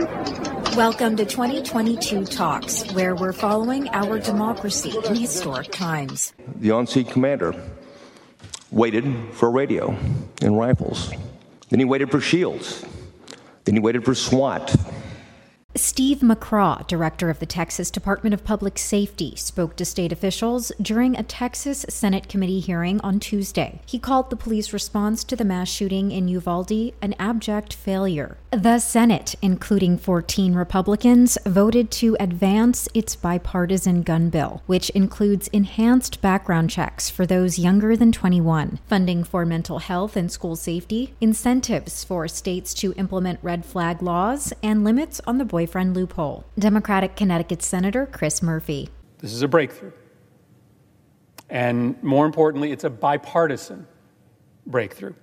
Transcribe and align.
Welcome 0.00 1.16
to 1.16 1.26
2022 1.26 2.24
Talks, 2.24 2.90
where 2.92 3.14
we're 3.14 3.34
following 3.34 3.86
our 3.90 4.18
democracy 4.18 4.94
in 5.06 5.14
historic 5.14 5.70
times. 5.70 6.32
The 6.56 6.70
on 6.70 6.86
scene 6.86 7.04
commander 7.04 7.54
waited 8.70 9.04
for 9.32 9.50
radio 9.50 9.94
and 10.40 10.56
rifles. 10.56 11.10
Then 11.68 11.80
he 11.80 11.84
waited 11.84 12.10
for 12.10 12.18
shields. 12.18 12.82
Then 13.64 13.74
he 13.74 13.80
waited 13.80 14.06
for 14.06 14.14
SWAT. 14.14 14.74
Steve 15.80 16.18
McCraw, 16.18 16.86
director 16.86 17.30
of 17.30 17.38
the 17.38 17.46
Texas 17.46 17.90
Department 17.90 18.34
of 18.34 18.44
Public 18.44 18.76
Safety, 18.76 19.34
spoke 19.34 19.76
to 19.76 19.84
state 19.86 20.12
officials 20.12 20.70
during 20.80 21.16
a 21.16 21.22
Texas 21.22 21.86
Senate 21.88 22.28
committee 22.28 22.60
hearing 22.60 23.00
on 23.00 23.18
Tuesday. 23.18 23.80
He 23.86 23.98
called 23.98 24.28
the 24.28 24.36
police 24.36 24.74
response 24.74 25.24
to 25.24 25.36
the 25.36 25.44
mass 25.44 25.70
shooting 25.70 26.12
in 26.12 26.28
Uvalde 26.28 26.92
an 27.00 27.14
abject 27.18 27.72
failure. 27.72 28.36
The 28.50 28.78
Senate, 28.78 29.36
including 29.40 29.96
14 29.96 30.54
Republicans, 30.54 31.38
voted 31.46 31.90
to 31.92 32.14
advance 32.20 32.86
its 32.92 33.16
bipartisan 33.16 34.02
gun 34.02 34.28
bill, 34.28 34.62
which 34.66 34.90
includes 34.90 35.48
enhanced 35.48 36.20
background 36.20 36.68
checks 36.68 37.08
for 37.08 37.24
those 37.24 37.58
younger 37.58 37.96
than 37.96 38.12
21, 38.12 38.80
funding 38.86 39.24
for 39.24 39.46
mental 39.46 39.78
health 39.78 40.14
and 40.14 40.30
school 40.30 40.56
safety, 40.56 41.14
incentives 41.22 42.04
for 42.04 42.28
states 42.28 42.74
to 42.74 42.92
implement 42.98 43.38
red 43.40 43.64
flag 43.64 44.02
laws, 44.02 44.52
and 44.62 44.84
limits 44.84 45.22
on 45.26 45.38
the 45.38 45.44
boy 45.46 45.66
boyfriend 45.70 45.94
loophole. 45.94 46.44
Democratic 46.58 47.14
Connecticut 47.14 47.62
Senator 47.62 48.04
Chris 48.04 48.42
Murphy. 48.42 48.88
This 49.18 49.32
is 49.32 49.42
a 49.42 49.46
breakthrough. 49.46 49.92
And 51.48 52.00
more 52.02 52.26
importantly, 52.26 52.72
it's 52.72 52.82
a 52.82 52.90
bipartisan 52.90 53.86
breakthrough. 54.66 55.14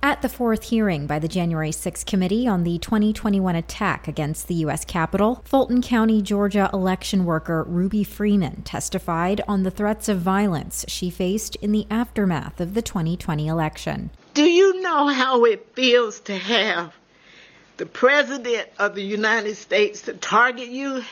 At 0.00 0.22
the 0.22 0.28
fourth 0.28 0.62
hearing 0.62 1.08
by 1.08 1.18
the 1.18 1.26
January 1.26 1.72
6 1.72 2.04
committee 2.04 2.46
on 2.46 2.62
the 2.62 2.78
2021 2.78 3.56
attack 3.56 4.06
against 4.06 4.46
the 4.46 4.54
U.S. 4.66 4.84
Capitol, 4.84 5.42
Fulton 5.44 5.82
County, 5.82 6.22
Georgia 6.22 6.70
election 6.72 7.24
worker 7.24 7.64
Ruby 7.64 8.04
Freeman 8.04 8.62
testified 8.62 9.40
on 9.48 9.64
the 9.64 9.72
threats 9.72 10.08
of 10.08 10.18
violence 10.18 10.84
she 10.86 11.10
faced 11.10 11.56
in 11.56 11.72
the 11.72 11.88
aftermath 11.90 12.60
of 12.60 12.74
the 12.74 12.82
2020 12.82 13.48
election. 13.48 14.10
Do 14.34 14.44
you 14.44 14.80
know 14.80 15.08
how 15.08 15.44
it 15.44 15.74
feels 15.74 16.20
to 16.20 16.38
have 16.38 16.94
the 17.78 17.86
President 17.86 18.68
of 18.80 18.96
the 18.96 19.02
United 19.02 19.54
States 19.54 20.02
to 20.02 20.12
target 20.12 20.68
you. 20.68 21.04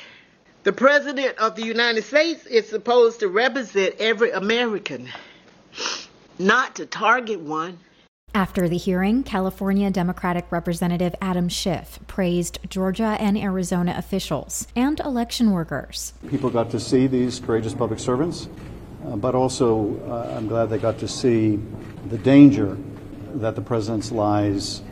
The 0.65 0.73
President 0.73 1.39
of 1.39 1.55
the 1.55 1.63
United 1.63 2.03
States 2.03 2.45
is 2.45 2.69
supposed 2.69 3.21
to 3.21 3.29
represent 3.29 3.95
every 4.01 4.33
American, 4.33 5.09
not 6.41 6.75
to 6.75 6.87
target 6.87 7.39
one. 7.39 7.79
After 8.35 8.69
the 8.69 8.77
hearing, 8.77 9.23
California 9.23 9.91
Democratic 9.93 10.51
Representative 10.51 11.15
Adam 11.23 11.49
Schiff 11.49 12.01
praised 12.09 12.59
Georgia 12.69 13.17
and 13.21 13.39
Arizona 13.39 13.95
officials 13.97 14.67
and 14.75 14.99
election 14.99 15.53
workers. 15.53 16.15
People 16.29 16.51
got 16.51 16.69
to 16.73 16.81
see 16.81 17.07
these 17.07 17.39
courageous 17.39 17.75
public 17.75 18.01
servants, 18.01 18.49
uh, 19.07 19.15
but 19.15 19.37
also 19.37 20.01
uh, 20.09 20.37
I'm 20.37 20.49
glad 20.49 20.69
they 20.69 20.79
got 20.79 20.99
to 20.99 21.09
see 21.09 21.61
the 22.09 22.19
danger 22.19 22.77
that 23.37 23.55
the 23.55 23.63
president's 23.63 24.11
lies 24.11 24.83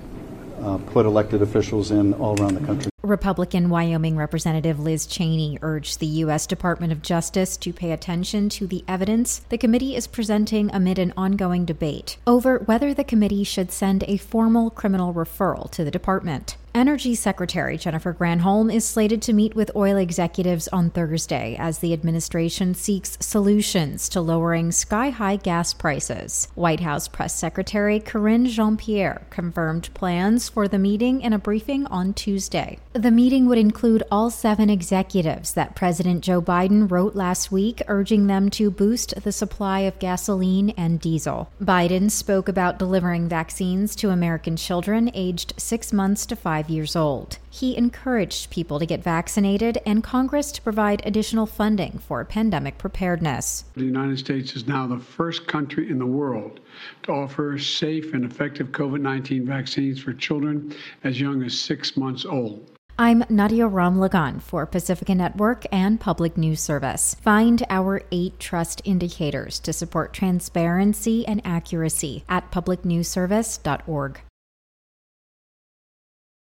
Uh, 0.65 0.79
put 0.79 1.05
elected 1.05 1.43
officials 1.43 1.91
in 1.91 2.15
all 2.15 2.41
around 2.41 2.55
the 2.55 2.67
country. 2.67 2.94
Republican 3.05 3.69
Wyoming 3.69 4.17
Representative 4.17 4.81
Liz 4.81 5.05
Cheney 5.05 5.59
urged 5.61 6.01
the 6.01 6.07
U.S. 6.07 6.47
Department 6.47 6.91
of 6.91 7.03
Justice 7.03 7.59
to 7.59 7.73
pay 7.73 7.93
attention 7.93 8.49
to 8.49 8.67
the 8.67 8.83
evidence 8.89 9.43
the 9.51 9.59
committee 9.59 9.95
is 9.95 10.07
presenting 10.07 10.71
amid 10.73 10.99
an 10.99 11.13
ongoing 11.17 11.67
debate 11.67 12.17
over 12.27 12.59
whether 12.61 12.95
the 12.95 13.05
committee 13.05 13.45
should 13.45 13.71
send 13.71 14.05
a 14.05 14.17
formal 14.17 14.71
criminal 14.71 15.13
referral 15.13 15.71
to 15.71 15.85
the 15.85 15.91
department. 15.91 16.57
Energy 16.75 17.15
Secretary 17.15 17.79
Jennifer 17.79 18.13
Granholm 18.13 18.73
is 18.73 18.85
slated 18.85 19.23
to 19.23 19.33
meet 19.33 19.55
with 19.55 19.71
oil 19.77 19.97
executives 19.97 20.67
on 20.69 20.91
Thursday 20.91 21.55
as 21.57 21.79
the 21.79 21.93
administration 21.93 22.75
seeks 22.75 23.17
solutions 23.21 24.09
to 24.09 24.21
lowering 24.21 24.73
sky 24.73 25.11
high 25.11 25.37
gas 25.37 25.73
prices. 25.73 26.49
White 26.57 26.81
House 26.81 27.07
Press 27.07 27.33
Secretary 27.33 28.01
Karine 28.01 28.47
Jean 28.47 28.77
Pierre 28.77 29.25
confirmed 29.31 29.89
plans 29.95 30.49
for 30.49 30.67
the 30.67 30.81
meeting 30.81 31.21
in 31.21 31.33
a 31.33 31.39
briefing 31.39 31.87
on 31.87 32.13
Tuesday. 32.13 32.81
The 32.97 33.11
meeting 33.11 33.47
would 33.47 33.59
include 33.59 34.05
all 34.09 34.31
seven 34.31 34.71
executives 34.71 35.55
that 35.55 35.75
President 35.75 36.23
Joe 36.23 36.41
Biden 36.41 36.89
wrote 36.89 37.17
last 37.17 37.51
week, 37.51 37.83
urging 37.89 38.29
them 38.29 38.51
to 38.51 38.71
boost 38.71 39.21
the 39.25 39.33
supply 39.33 39.81
of 39.81 39.99
gasoline 39.99 40.71
and 40.77 41.01
diesel. 41.01 41.51
Biden 41.61 42.09
spoke 42.09 42.49
about 42.49 42.79
delivering 42.79 43.29
vaccines 43.29 43.97
to 43.97 44.11
American 44.11 44.57
children 44.57 45.11
aged 45.13 45.55
six 45.57 45.93
months 45.93 46.25
to 46.27 46.37
five 46.37 46.71
years 46.71 46.95
old. 46.95 47.39
He 47.51 47.77
encouraged 47.77 48.51
people 48.51 48.79
to 48.79 48.87
get 48.87 49.03
vaccinated 49.03 49.79
and 49.85 50.05
Congress 50.05 50.53
to 50.53 50.63
provide 50.63 51.03
additional 51.05 51.47
funding 51.47 51.99
for 51.99 52.25
pandemic 52.25 52.79
preparedness. 52.79 53.65
The 53.75 53.87
United 53.87 54.21
States 54.21 54.55
is 54.55 54.69
now 54.69 54.87
the 54.87 55.01
first 55.01 55.49
country 55.49 55.91
in 55.91 55.99
the 55.99 56.07
world 56.07 56.61
to 57.03 57.11
offer 57.11 57.59
safe 57.59 58.15
and 58.15 58.25
effective 58.25 58.69
COVID 58.69 59.01
19 59.01 59.45
vaccines 59.45 60.01
for 60.01 60.13
children 60.13 60.73
as 61.03 61.21
young 61.21 61.43
as 61.43 61.59
six 61.59 61.97
months 61.97 62.25
old. 62.25 62.71
I'm 62.97 63.25
Nadia 63.29 63.67
Ramlagan 63.67 64.41
for 64.41 64.67
Pacifica 64.67 65.17
Network 65.17 65.67
and 65.73 65.99
Public 65.99 66.37
News 66.37 66.61
Service. 66.61 67.17
Find 67.17 67.67
our 67.69 68.03
eight 68.13 68.39
trust 68.39 68.81
indicators 68.85 69.59
to 69.61 69.73
support 69.73 70.13
transparency 70.13 71.27
and 71.27 71.43
accuracy 71.45 72.23
at 72.29 72.53
publicnewsservice.org. 72.53 74.21